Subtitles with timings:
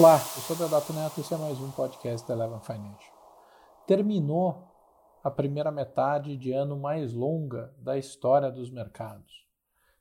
[0.00, 3.14] Olá, eu sou Deodato Neto e esse é mais um podcast da Eleven Financial.
[3.86, 4.66] Terminou
[5.22, 9.46] a primeira metade de ano mais longa da história dos mercados.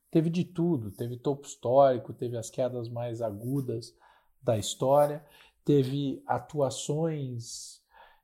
[0.10, 3.94] Teve de tudo, teve topo histórico, teve as quedas mais agudas
[4.42, 5.22] da história,
[5.66, 7.82] teve atuações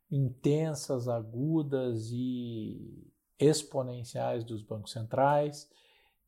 [0.10, 3.06] intensas, agudas e
[3.38, 5.70] exponenciais dos bancos centrais,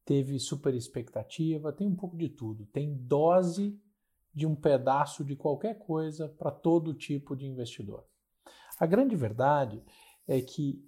[0.04, 3.80] teve super expectativa, tem um pouco de tudo, tem dose
[4.38, 8.06] de um pedaço de qualquer coisa para todo tipo de investidor.
[8.80, 9.84] A grande verdade
[10.28, 10.80] é que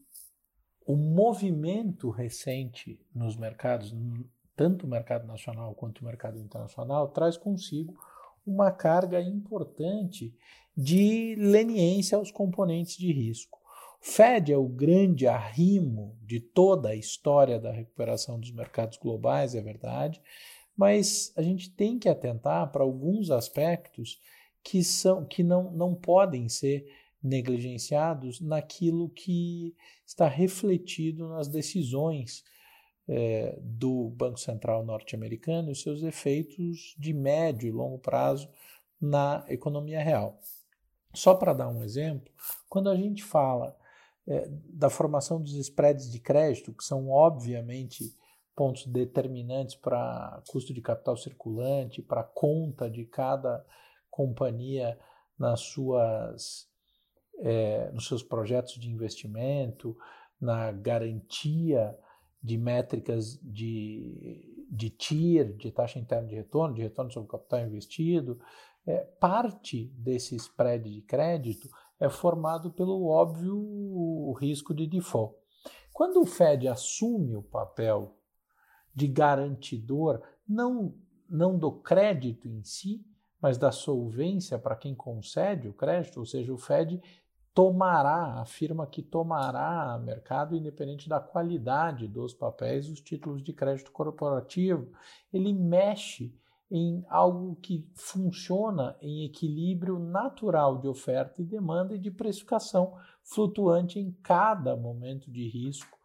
[0.85, 3.91] o movimento recente nos mercados,
[4.55, 7.99] tanto o mercado nacional quanto o mercado internacional, traz consigo
[8.45, 10.31] uma carga importante
[10.77, 13.57] de leniência aos componentes de risco.
[13.99, 19.61] Fed é o grande arrimo de toda a história da recuperação dos mercados globais, é
[19.61, 20.21] verdade,
[20.79, 24.17] mas a gente tem que atentar para alguns aspectos
[24.63, 26.89] que são que não, não podem ser
[27.21, 29.75] negligenciados naquilo que
[30.07, 32.45] está refletido nas decisões
[33.09, 38.49] é, do Banco Central norte-americano e seus efeitos de médio e longo prazo
[39.01, 40.39] na economia real.
[41.13, 42.31] Só para dar um exemplo,
[42.69, 43.77] quando a gente fala
[44.25, 48.15] é, da formação dos spreads de crédito, que são obviamente
[48.59, 53.65] pontos determinantes para custo de capital circulante, para conta de cada
[54.09, 54.99] companhia
[55.37, 56.69] nas suas,
[57.39, 59.95] é, nos seus projetos de investimento,
[60.41, 61.97] na garantia
[62.43, 67.61] de métricas de, de TIR, de taxa interna de retorno, de retorno sobre o capital
[67.61, 68.41] investido.
[68.85, 75.33] É, parte desse spread de crédito é formado pelo óbvio risco de default.
[75.93, 78.18] Quando o Fed assume o papel
[78.99, 80.93] de garantidor, não,
[81.29, 83.05] não do crédito em si,
[83.41, 87.01] mas da solvência para quem concede o crédito, ou seja, o Fed
[87.53, 94.91] tomará, afirma que tomará mercado independente da qualidade dos papéis, os títulos de crédito corporativo.
[95.31, 96.35] Ele mexe
[96.69, 102.93] em algo que funciona em equilíbrio natural de oferta e demanda e de precificação
[103.23, 105.97] flutuante em cada momento de risco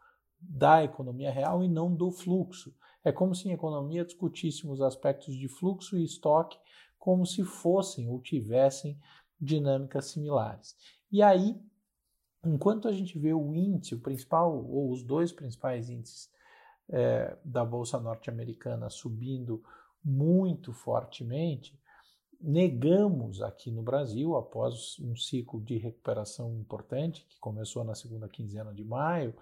[0.49, 2.75] da economia real e não do fluxo.
[3.04, 6.59] É como se em economia discutíssemos aspectos de fluxo e estoque
[6.98, 8.98] como se fossem ou tivessem
[9.38, 10.75] dinâmicas similares.
[11.12, 11.60] E aí,
[12.44, 16.31] enquanto a gente vê o índice, o principal, ou os dois principais índices
[16.88, 19.62] é, da Bolsa Norte-Americana subindo
[20.03, 21.78] muito fortemente,
[22.41, 28.72] negamos aqui no Brasil, após um ciclo de recuperação importante, que começou na segunda quinzena
[28.72, 29.34] de maio,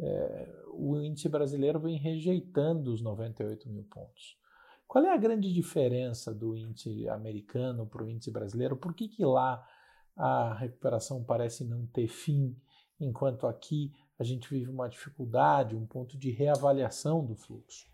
[0.00, 4.38] é, o índice brasileiro vem rejeitando os 98 mil pontos.
[4.88, 8.76] Qual é a grande diferença do índice americano para o índice brasileiro?
[8.76, 9.64] Por que, que lá
[10.16, 12.56] a recuperação parece não ter fim,
[12.98, 17.88] enquanto aqui a gente vive uma dificuldade, um ponto de reavaliação do fluxo?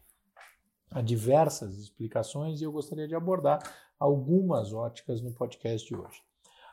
[0.91, 3.61] Há diversas explicações e eu gostaria de abordar
[3.99, 6.23] algumas óticas no podcast de hoje.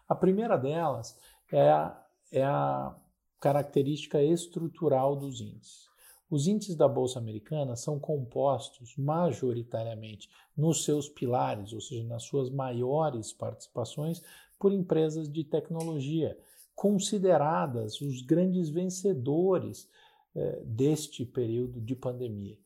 [0.07, 1.19] A primeira delas
[1.51, 2.95] é a, é a
[3.43, 5.89] característica estrutural dos índices.
[6.29, 12.49] Os índices da Bolsa Americana são compostos majoritariamente nos seus pilares, ou seja, nas suas
[12.49, 14.23] maiores participações,
[14.57, 16.39] por empresas de tecnologia,
[16.73, 19.89] consideradas os grandes vencedores
[20.33, 22.57] eh, deste período de pandemia.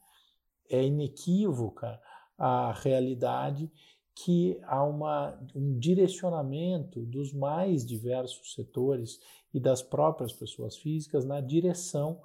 [0.70, 2.00] É inequívoca
[2.38, 3.72] a realidade
[4.14, 9.20] que há uma, um direcionamento dos mais diversos setores
[9.58, 12.22] e das próprias pessoas físicas na direção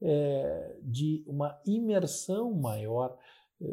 [0.00, 3.16] é, de uma imersão maior
[3.60, 3.66] é,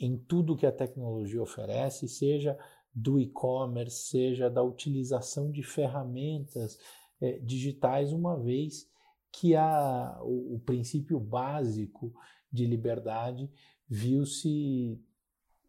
[0.00, 2.58] em tudo que a tecnologia oferece, seja
[2.94, 6.78] do e-commerce, seja da utilização de ferramentas
[7.20, 8.90] é, digitais, uma vez
[9.30, 12.10] que a, o, o princípio básico
[12.50, 13.50] de liberdade
[13.86, 14.98] viu-se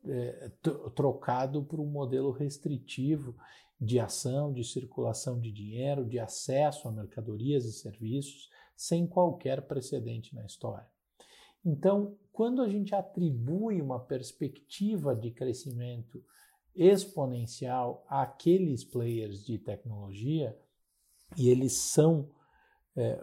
[0.10, 0.52] é,
[0.96, 3.36] trocado por um modelo restritivo
[3.80, 10.34] de ação, de circulação de dinheiro, de acesso a mercadorias e serviços, sem qualquer precedente
[10.36, 10.88] na história.
[11.64, 16.24] Então, quando a gente atribui uma perspectiva de crescimento
[16.76, 20.58] exponencial àqueles players de tecnologia,
[21.36, 22.30] e eles são
[22.96, 23.20] é,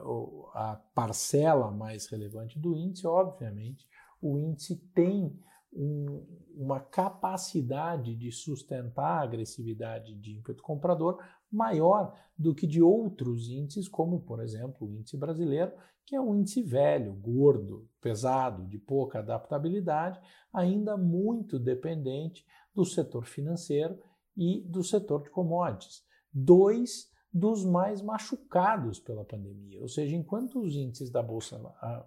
[0.52, 3.88] a parcela mais relevante do índice, obviamente,
[4.20, 5.36] o índice tem
[5.74, 6.24] um,
[6.56, 13.88] uma capacidade de sustentar a agressividade de ímpeto comprador maior do que de outros índices,
[13.88, 15.72] como, por exemplo, o índice brasileiro,
[16.04, 20.20] que é um índice velho, gordo, pesado, de pouca adaptabilidade,
[20.52, 22.44] ainda muito dependente
[22.74, 23.98] do setor financeiro
[24.36, 26.04] e do setor de commodities.
[26.32, 29.80] Dois dos mais machucados pela pandemia.
[29.80, 31.60] Ou seja, enquanto os índices da bolsa,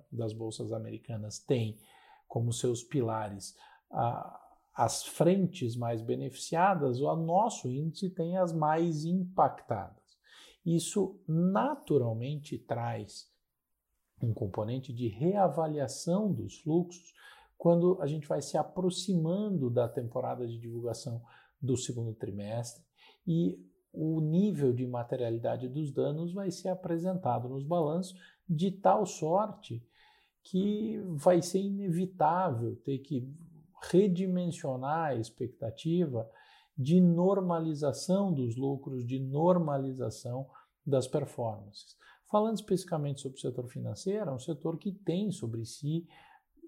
[0.10, 1.78] das bolsas americanas têm
[2.28, 3.56] como seus pilares
[4.78, 10.04] as frentes mais beneficiadas, o nosso índice tem as mais impactadas.
[10.64, 13.28] Isso naturalmente traz
[14.22, 17.14] um componente de reavaliação dos fluxos
[17.58, 21.24] quando a gente vai se aproximando da temporada de divulgação
[21.60, 22.84] do segundo trimestre
[23.26, 23.60] e
[23.92, 28.16] o nível de materialidade dos danos vai ser apresentado nos balanços
[28.48, 29.84] de tal sorte
[30.50, 33.28] que vai ser inevitável ter que
[33.92, 36.30] redimensionar a expectativa
[36.78, 40.48] de normalização dos lucros, de normalização
[40.86, 41.98] das performances.
[42.32, 46.08] Falando especificamente sobre o setor financeiro, é um setor que tem sobre si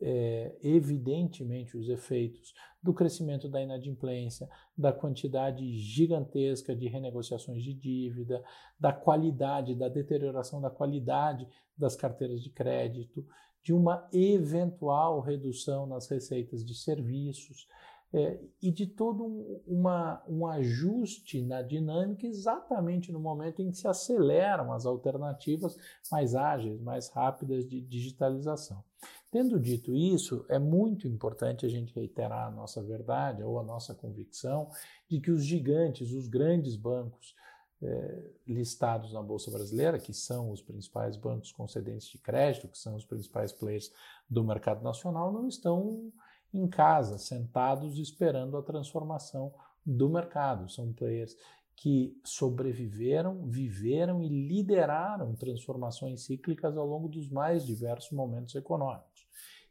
[0.01, 8.43] é, evidentemente os efeitos do crescimento da inadimplência, da quantidade gigantesca de renegociações de dívida,
[8.79, 11.47] da qualidade, da deterioração da qualidade
[11.77, 13.25] das carteiras de crédito,
[13.63, 17.67] de uma eventual redução nas receitas de serviços
[18.11, 23.77] é, e de todo um, uma, um ajuste na dinâmica exatamente no momento em que
[23.77, 25.77] se aceleram as alternativas
[26.11, 28.83] mais ágeis, mais rápidas de digitalização.
[29.31, 33.94] Tendo dito isso, é muito importante a gente reiterar a nossa verdade ou a nossa
[33.94, 34.69] convicção
[35.07, 37.35] de que os gigantes, os grandes bancos
[37.81, 42.95] eh, listados na Bolsa Brasileira, que são os principais bancos concedentes de crédito, que são
[42.95, 43.91] os principais players
[44.29, 46.11] do mercado nacional, não estão
[46.53, 49.53] em casa, sentados esperando a transformação
[49.85, 50.69] do mercado.
[50.69, 51.35] São players
[51.75, 59.25] que sobreviveram, viveram e lideraram transformações cíclicas ao longo dos mais diversos momentos econômicos.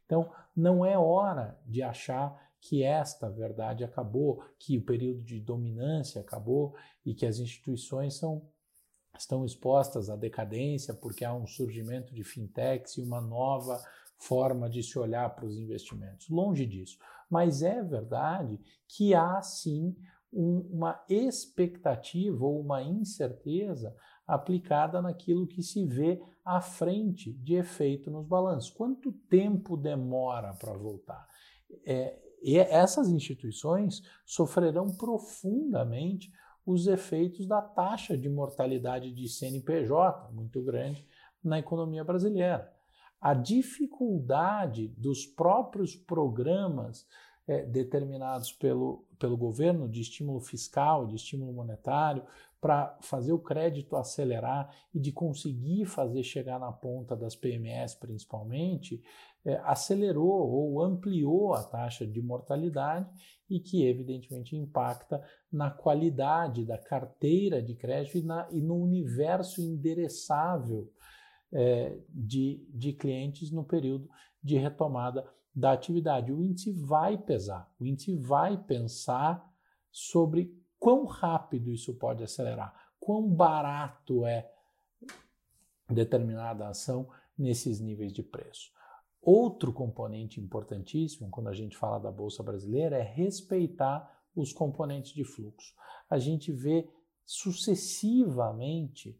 [0.05, 6.21] Então, não é hora de achar que esta verdade acabou, que o período de dominância
[6.21, 6.75] acabou
[7.05, 8.47] e que as instituições são,
[9.17, 13.81] estão expostas à decadência porque há um surgimento de fintechs e uma nova
[14.17, 16.29] forma de se olhar para os investimentos.
[16.29, 16.97] Longe disso.
[17.29, 19.95] Mas é verdade que há sim
[20.31, 23.95] um, uma expectativa ou uma incerteza
[24.27, 28.69] aplicada naquilo que se vê à frente de efeito nos balanços.
[28.69, 31.27] Quanto tempo demora para voltar?
[31.85, 36.31] É, e essas instituições sofrerão profundamente
[36.65, 41.05] os efeitos da taxa de mortalidade de CNPJ, muito grande
[41.43, 42.71] na economia brasileira.
[43.19, 47.05] A dificuldade dos próprios programas
[47.47, 52.23] é, determinados pelo, pelo governo de estímulo fiscal, de estímulo monetário,
[52.61, 59.01] para fazer o crédito acelerar e de conseguir fazer chegar na ponta das PMS, principalmente,
[59.45, 63.09] é, acelerou ou ampliou a taxa de mortalidade
[63.49, 69.61] e que, evidentemente, impacta na qualidade da carteira de crédito e, na, e no universo
[69.61, 70.91] endereçável
[71.51, 74.09] é, de, de clientes no período
[74.43, 75.25] de retomada
[75.55, 76.31] da atividade.
[76.31, 79.43] O índice vai pesar, o índice vai pensar
[79.91, 84.49] sobre quão rápido isso pode acelerar, quão barato é
[85.89, 88.71] determinada ação nesses níveis de preço.
[89.21, 95.23] Outro componente importantíssimo quando a gente fala da Bolsa Brasileira é respeitar os componentes de
[95.23, 95.73] fluxo.
[96.09, 96.89] A gente vê
[97.25, 99.19] sucessivamente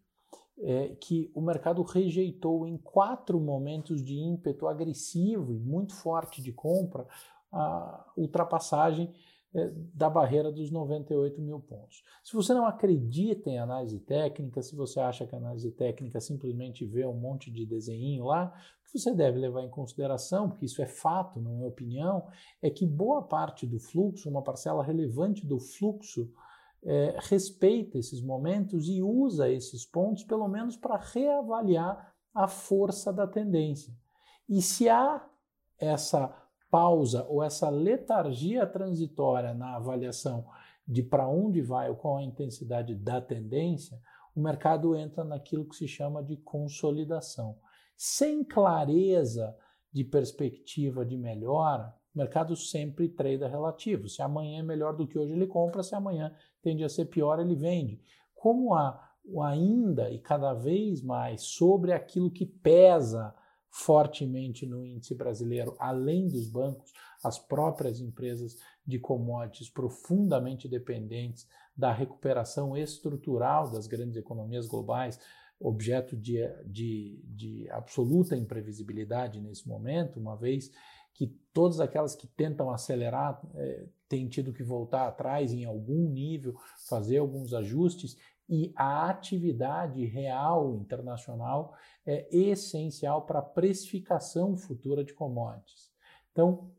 [0.62, 6.52] é, que o mercado rejeitou em quatro momentos de ímpeto agressivo e muito forte de
[6.52, 7.08] compra
[7.52, 9.14] a ultrapassagem
[9.54, 12.04] é, da barreira dos 98 mil pontos.
[12.24, 16.86] Se você não acredita em análise técnica, se você acha que a análise técnica simplesmente
[16.86, 18.54] vê um monte de desenho lá,
[18.90, 22.28] o que você deve levar em consideração, porque isso é fato, não é opinião,
[22.62, 26.32] é que boa parte do fluxo, uma parcela relevante do fluxo,
[26.84, 33.28] é, respeita esses momentos e usa esses pontos, pelo menos, para reavaliar a força da
[33.28, 33.94] tendência.
[34.48, 35.24] E se há
[35.78, 36.36] essa
[36.72, 40.46] pausa ou essa letargia transitória na avaliação
[40.88, 44.00] de para onde vai ou qual a intensidade da tendência,
[44.36, 47.58] o mercado entra naquilo que se chama de consolidação.
[48.02, 49.54] Sem clareza
[49.92, 54.08] de perspectiva de melhora, o mercado sempre trade relativo.
[54.08, 57.42] Se amanhã é melhor do que hoje, ele compra, se amanhã tende a ser pior,
[57.42, 58.00] ele vende.
[58.34, 59.12] Como há
[59.44, 63.36] ainda e cada vez mais sobre aquilo que pesa
[63.70, 68.56] fortemente no índice brasileiro, além dos bancos, as próprias empresas
[68.88, 71.46] de commodities profundamente dependentes
[71.80, 75.18] da recuperação estrutural das grandes economias globais,
[75.58, 80.70] objeto de, de, de absoluta imprevisibilidade nesse momento, uma vez
[81.14, 86.54] que todas aquelas que tentam acelerar é, têm tido que voltar atrás em algum nível,
[86.86, 88.18] fazer alguns ajustes,
[88.50, 91.74] e a atividade real internacional
[92.06, 95.90] é essencial para a precificação futura de commodities.
[96.34, 96.72] Então,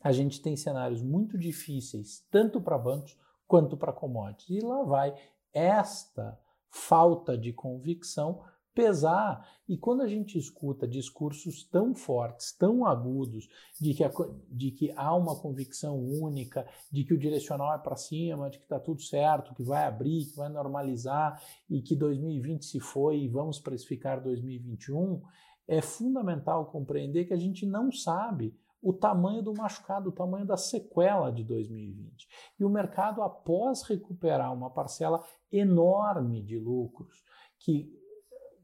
[0.00, 4.62] a gente tem cenários muito difíceis, tanto para bancos quanto para commodities.
[4.62, 5.14] E lá vai
[5.52, 6.38] esta
[6.70, 8.42] falta de convicção
[8.76, 9.48] pesar.
[9.66, 13.48] E quando a gente escuta discursos tão fortes, tão agudos,
[13.80, 14.10] de que, a,
[14.50, 18.64] de que há uma convicção única, de que o direcional é para cima, de que
[18.64, 23.28] está tudo certo, que vai abrir, que vai normalizar e que 2020 se foi e
[23.28, 25.22] vamos precificar 2021,
[25.66, 28.54] é fundamental compreender que a gente não sabe
[28.86, 32.28] o tamanho do machucado, o tamanho da sequela de 2020.
[32.56, 37.24] E o mercado, após recuperar uma parcela enorme de lucros,
[37.58, 37.92] que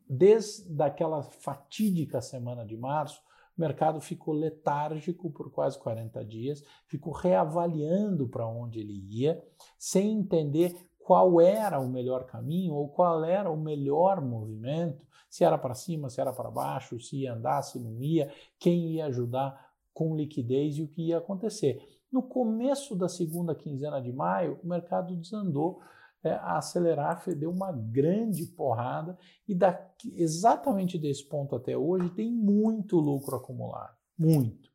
[0.08, 3.20] desde aquela fatídica semana de março,
[3.58, 9.44] o mercado ficou letárgico por quase 40 dias, ficou reavaliando para onde ele ia,
[9.76, 15.58] sem entender qual era o melhor caminho ou qual era o melhor movimento, se era
[15.58, 19.71] para cima, se era para baixo, se ia andar, se não ia, quem ia ajudar
[19.92, 21.82] com liquidez e o que ia acontecer.
[22.10, 25.80] No começo da segunda quinzena de maio, o mercado desandou
[26.22, 29.18] é, a acelerar, deu uma grande porrada
[29.48, 34.70] e daqui, exatamente desse ponto até hoje tem muito lucro acumulado, muito.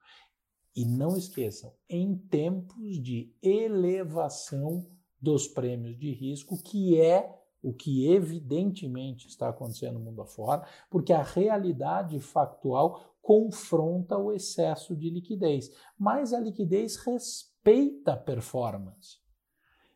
[0.76, 4.86] E não esqueçam, em tempos de elevação
[5.20, 7.34] dos prêmios de risco, que é
[7.68, 14.96] o que evidentemente está acontecendo no mundo afora, porque a realidade factual confronta o excesso
[14.96, 15.70] de liquidez.
[16.00, 19.18] Mas a liquidez respeita a performance.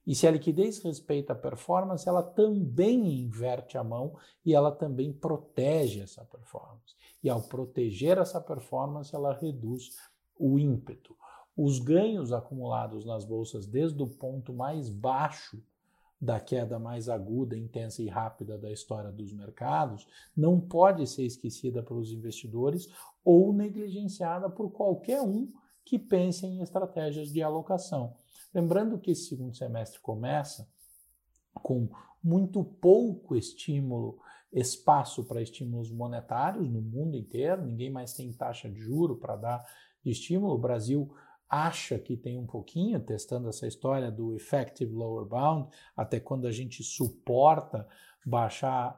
[0.06, 5.14] E se a liquidez respeita a performance, ela também inverte a mão e ela também
[5.14, 6.94] protege essa performance.
[7.24, 9.96] E ao proteger essa performance, ela reduz
[10.38, 11.16] o ímpeto.
[11.56, 15.64] Os ganhos acumulados nas bolsas desde o ponto mais baixo
[16.22, 21.82] da queda mais aguda, intensa e rápida da história dos mercados, não pode ser esquecida
[21.82, 22.88] pelos investidores
[23.26, 25.52] ou negligenciada por qualquer um
[25.84, 28.16] que pense em estratégias de alocação.
[28.54, 30.70] Lembrando que esse segundo semestre começa
[31.54, 31.90] com
[32.24, 34.20] muito pouco estímulo,
[34.54, 39.66] espaço para estímulos monetários no mundo inteiro, ninguém mais tem taxa de juro para dar
[40.04, 40.54] de estímulo.
[40.54, 41.12] O Brasil
[41.52, 46.52] acha que tem um pouquinho, testando essa história do effective lower bound, até quando a
[46.52, 47.86] gente suporta
[48.26, 48.98] baixar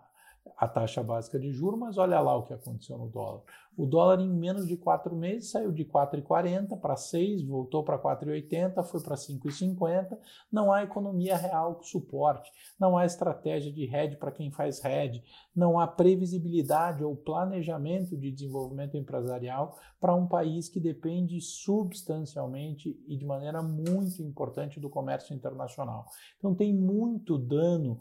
[0.58, 3.42] a taxa básica de juros, mas olha lá o que aconteceu no dólar.
[3.76, 8.84] O dólar, em menos de quatro meses, saiu de 4,40 para 6, voltou para 4,80,
[8.84, 10.18] foi para 5,50.
[10.52, 15.24] Não há economia real que suporte, não há estratégia de hedge para quem faz hedge,
[15.56, 23.18] não há previsibilidade ou planejamento de desenvolvimento empresarial para um país que depende substancialmente e
[23.18, 26.06] de maneira muito importante do comércio internacional.
[26.38, 28.00] Então, tem muito dano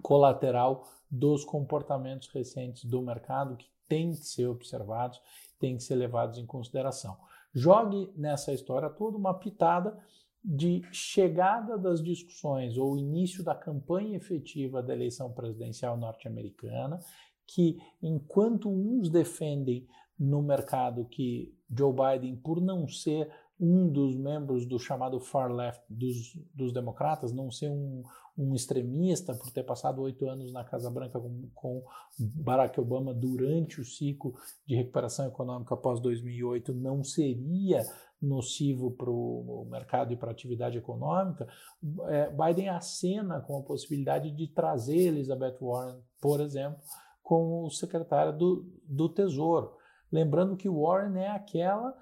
[0.00, 5.20] colateral dos comportamentos recentes do mercado que têm que ser observados,
[5.58, 7.16] têm que ser levados em consideração.
[7.54, 9.98] Jogue nessa história toda uma pitada
[10.44, 17.00] de chegada das discussões ou início da campanha efetiva da eleição presidencial norte-americana,
[17.46, 19.86] que enquanto uns defendem
[20.18, 25.82] no mercado que Joe Biden, por não ser um dos membros do chamado far left
[25.88, 28.02] dos, dos democratas, não ser um,
[28.36, 31.82] um extremista por ter passado oito anos na Casa Branca com, com,
[32.18, 34.34] Barack Obama durante o ciclo
[34.64, 37.82] de recuperação econômica após 2008 não seria
[38.20, 41.46] nocivo para o mercado e para a atividade econômica,
[42.08, 46.78] é, Biden acena com a possibilidade de trazer Elizabeth Warren, por exemplo,
[47.22, 49.76] como secretária do, do Tesouro.
[50.10, 51.94] Lembrando que Warren é aquela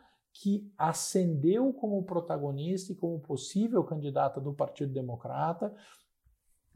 [0.43, 5.75] que ascendeu como protagonista e como possível candidata do Partido Democrata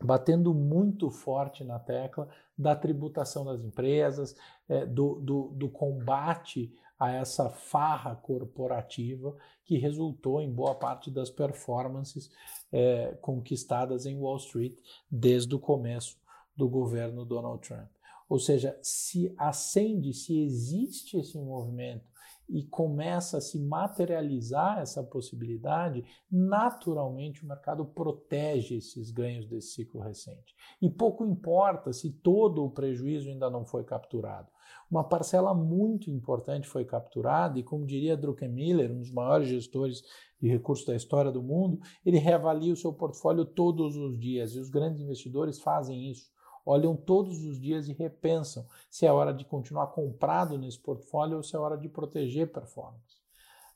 [0.03, 4.35] batendo muito forte na tecla da tributação das empresas,
[4.69, 11.31] é, do, do, do, combate a essa farra corporativa que resultou em boa parte das
[11.31, 12.31] performances
[12.73, 14.79] é, conquistadas em Wall Street
[15.11, 16.19] desde o começo
[16.57, 17.91] do governo Donald Trump.
[18.29, 22.05] Ou seja, se acende, se existe esse movimento
[22.51, 30.01] e começa a se materializar essa possibilidade, naturalmente o mercado protege esses ganhos desse ciclo
[30.01, 30.55] recente.
[30.83, 34.49] E pouco importa se todo o prejuízo ainda não foi capturado.
[34.91, 40.03] Uma parcela muito importante foi capturada, e como diria Druckenmiller, um dos maiores gestores
[40.41, 44.59] de recursos da história do mundo, ele reavalia o seu portfólio todos os dias, e
[44.59, 46.31] os grandes investidores fazem isso
[46.65, 51.43] olham todos os dias e repensam se é hora de continuar comprado nesse portfólio ou
[51.43, 53.21] se é hora de proteger performance.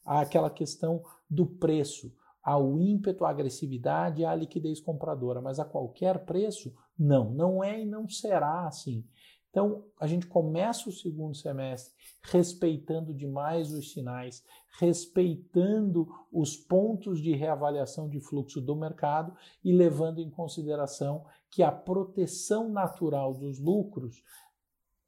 [0.05, 2.13] àquela questão do preço,
[2.43, 6.75] ao ímpeto, à agressividade à liquidez compradora, mas a qualquer preço?
[6.99, 9.03] Não, não é e não será assim.
[9.49, 14.43] Então, a gente começa o segundo semestre respeitando demais os sinais,
[14.81, 21.25] respeitando os pontos de reavaliação de fluxo do mercado e levando em consideração
[21.55, 24.25] que a proteção natural dos lucros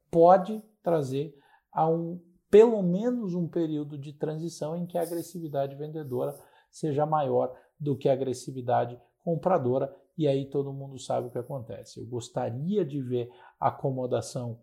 [0.09, 1.37] pode trazer
[1.69, 6.33] a um pelo menos um período de transição em que a agressividade vendedora
[6.71, 11.99] seja maior do que a agressividade compradora e aí todo mundo sabe o que acontece.
[11.99, 14.57] Eu gostaria de ver acomodação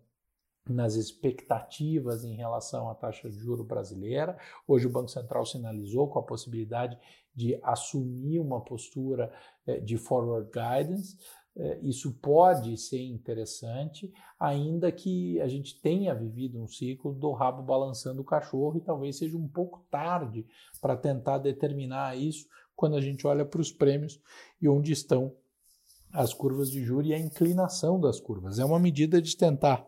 [0.67, 4.35] nas expectativas em relação à taxa de juro brasileira.
[4.67, 6.97] Hoje o Banco Central sinalizou com a possibilidade
[7.35, 9.31] de assumir uma postura
[9.67, 11.15] eh, de forward guidance.
[11.57, 17.63] Eh, isso pode ser interessante, ainda que a gente tenha vivido um ciclo do rabo
[17.63, 20.45] balançando o cachorro e talvez seja um pouco tarde
[20.81, 22.45] para tentar determinar isso
[22.75, 24.19] quando a gente olha para os prêmios
[24.61, 25.33] e onde estão
[26.11, 28.59] as curvas de juros e a inclinação das curvas.
[28.59, 29.85] É uma medida de tentar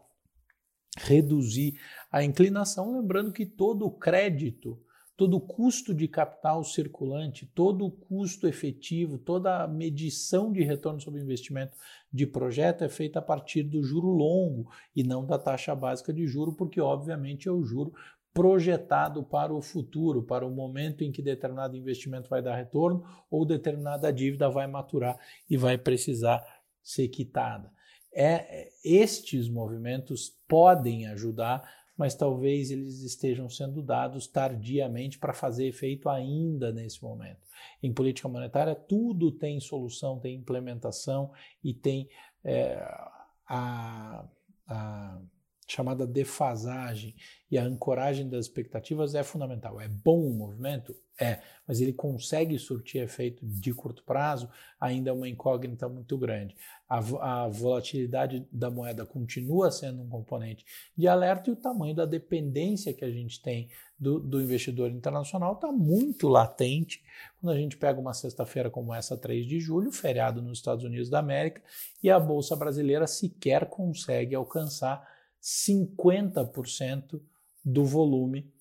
[0.97, 1.79] reduzir
[2.11, 4.81] a inclinação, lembrando que todo o crédito,
[5.17, 11.01] todo o custo de capital circulante, todo o custo efetivo, toda a medição de retorno
[11.01, 11.75] sobre investimento
[12.13, 16.27] de projeto é feita a partir do juro longo e não da taxa básica de
[16.27, 17.91] juro, porque obviamente é o juro
[18.31, 23.43] projetado para o futuro, para o momento em que determinado investimento vai dar retorno ou
[23.43, 25.17] determinada dívida vai maturar
[25.49, 26.45] e vai precisar
[26.83, 27.71] ser quitada.
[28.13, 31.67] É, estes movimentos podem ajudar,
[31.97, 37.41] mas talvez eles estejam sendo dados tardiamente para fazer efeito ainda nesse momento.
[37.81, 41.31] Em política monetária, tudo tem solução, tem implementação
[41.63, 42.07] e tem
[42.43, 42.75] é,
[43.47, 44.25] a,
[44.67, 45.19] a
[45.67, 47.13] chamada defasagem
[47.51, 49.79] e a ancoragem das expectativas é fundamental.
[49.79, 50.95] É bom o movimento?
[51.19, 54.49] É, mas ele consegue surtir efeito de curto prazo?
[54.79, 56.55] Ainda é uma incógnita muito grande.
[56.87, 56.99] A,
[57.43, 60.63] a volatilidade da moeda continua sendo um componente
[60.95, 65.53] de alerta e o tamanho da dependência que a gente tem do, do investidor internacional
[65.53, 67.03] está muito latente
[67.41, 71.09] quando a gente pega uma sexta-feira como essa, 3 de julho, feriado nos Estados Unidos
[71.09, 71.61] da América,
[72.03, 75.16] e a Bolsa Brasileira sequer consegue alcançar
[75.47, 77.21] 50%
[77.63, 78.51] do volume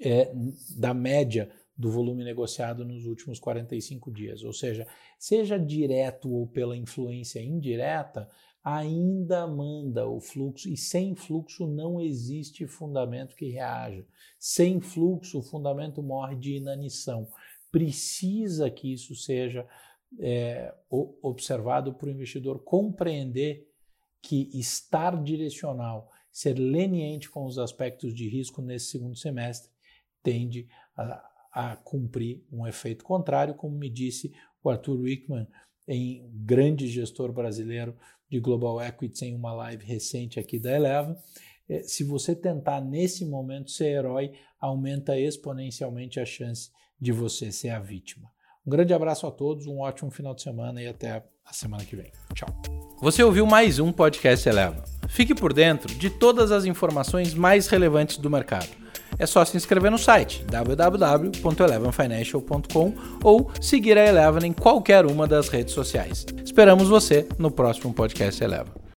[0.00, 0.32] é,
[0.76, 4.42] da média do volume negociado nos últimos 45 dias.
[4.42, 4.86] Ou seja,
[5.18, 8.28] seja direto ou pela influência indireta,
[8.62, 14.04] ainda manda o fluxo, e sem fluxo não existe fundamento que reaja.
[14.38, 17.28] Sem fluxo, o fundamento morre de inanição.
[17.70, 19.66] Precisa que isso seja
[20.18, 23.68] é, observado para o investidor compreender
[24.24, 29.70] que estar direcional, ser leniente com os aspectos de risco nesse segundo semestre,
[30.22, 35.46] tende a, a cumprir um efeito contrário, como me disse o Arthur Wickman,
[35.86, 37.94] em grande gestor brasileiro
[38.30, 41.22] de Global Equities, em uma live recente aqui da Eleva.
[41.68, 47.68] É, se você tentar nesse momento ser herói, aumenta exponencialmente a chance de você ser
[47.68, 48.32] a vítima.
[48.66, 51.96] Um grande abraço a todos, um ótimo final de semana e até a semana que
[51.96, 52.10] vem.
[52.34, 52.48] Tchau.
[53.00, 54.82] Você ouviu mais um podcast Eleva.
[55.08, 58.68] Fique por dentro de todas as informações mais relevantes do mercado.
[59.18, 65.48] É só se inscrever no site www.elevenfinancial.com ou seguir a Eleven em qualquer uma das
[65.48, 66.24] redes sociais.
[66.44, 68.83] Esperamos você no próximo podcast Eleva.